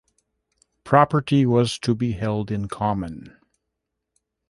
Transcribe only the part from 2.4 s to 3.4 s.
in common.